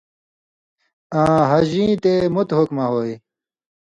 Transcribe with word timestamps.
آں 1.21 1.41
حج 1.49 1.69
یی 1.77 1.87
تے 2.03 2.13
مُت 2.33 2.49
کم 2.67 2.77
ہویے۔ 2.91 3.15